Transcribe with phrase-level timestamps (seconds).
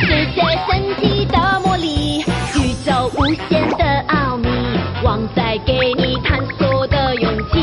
[0.00, 2.20] 世界神奇的魔力，
[2.54, 4.48] 宇宙无限的奥秘，
[5.02, 7.60] 旺仔给你探索的勇气。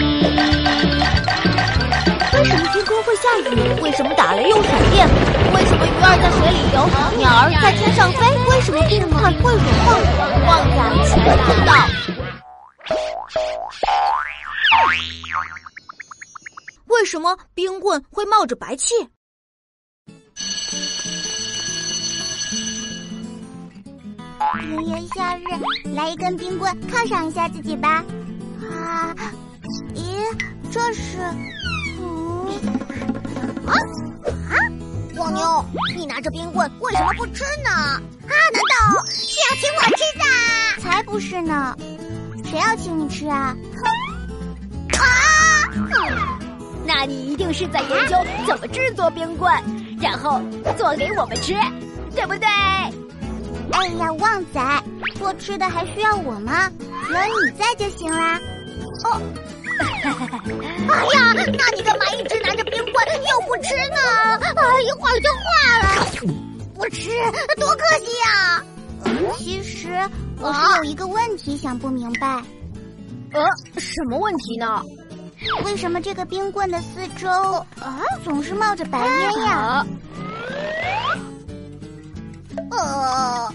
[2.34, 3.82] 为什么天空会下雨？
[3.82, 5.08] 为什么打雷又闪电？
[5.54, 6.88] 为什么鱼儿在水里游，
[7.18, 8.28] 鸟儿在天上飞？
[8.50, 9.98] 为什么冰块会融化？
[10.46, 10.80] 旺仔
[17.02, 18.94] 为什么冰棍会冒着白气？
[24.70, 25.42] 炎炎夏日，
[25.96, 28.06] 来一根冰棍犒赏一下自己吧。
[28.72, 29.16] 啊，
[29.96, 30.04] 咦，
[30.72, 31.18] 这是，
[32.00, 32.48] 嗯，
[33.66, 33.74] 啊
[34.52, 34.54] 啊！
[35.16, 37.72] 蜗牛，你拿着冰棍为什么不吃呢？
[37.72, 40.82] 啊，难道是要请我吃的？
[40.84, 41.76] 才不是呢，
[42.46, 43.58] 谁要请你吃啊？
[45.00, 45.02] 啊！
[47.04, 48.16] 那你一定是在研究
[48.46, 49.52] 怎么制作冰棍，
[50.00, 50.40] 然后
[50.78, 51.56] 做给我们吃，
[52.14, 52.48] 对不对？
[53.72, 54.84] 哎呀，旺仔，
[55.18, 56.70] 做吃的还需要我吗？
[57.08, 58.40] 只要你在就行啦。
[59.06, 59.20] 哦，
[60.94, 62.94] 哎呀，那你干嘛一直拿着冰棍
[63.32, 63.98] 又不吃呢？
[64.62, 65.50] 啊，一化了就化
[65.82, 66.06] 了，
[66.76, 67.10] 不吃
[67.58, 68.64] 多可惜呀！
[69.40, 69.90] 其实
[70.40, 72.44] 我是有一个问题想不明白。
[73.34, 73.44] 呃，
[73.80, 74.84] 什么问题呢？
[75.66, 79.86] 为什么这个冰棍的四周啊总是冒着白烟呀？
[82.72, 83.54] 呃，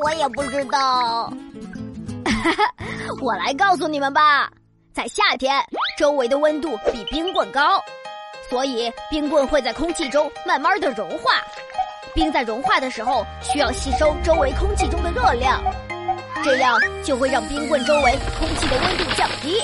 [0.00, 1.32] 我也不知道。
[3.20, 4.50] 我来告诉你们吧，
[4.92, 5.62] 在夏天，
[5.98, 7.80] 周围的温度比冰棍高，
[8.48, 11.42] 所以冰棍会在空气中慢慢的融化。
[12.14, 15.60] 冰在融化的时候需要吸收周围空气中的热量，
[16.44, 19.58] 这样就会让冰棍周围空气的温度降低。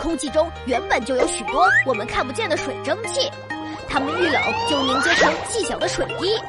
[0.00, 3.30] 空气中原本就有许多我们看不见的水蒸气，
[3.88, 6.40] 它们遇冷就凝结成细小的水滴，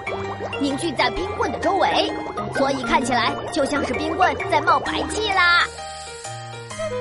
[0.60, 2.12] 凝聚在冰棍的周围，
[2.56, 5.66] 所以看起来就像是冰棍在冒白气啦。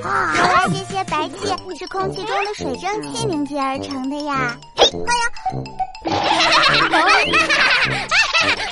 [0.02, 0.34] 啊，
[0.68, 1.46] 这些白气
[1.78, 4.56] 是空气中的水蒸气凝结而成的呀。
[4.76, 4.84] 哎，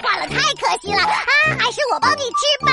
[0.03, 1.13] 坏了，太可惜了啊！
[1.59, 2.73] 还是我帮你吃吧。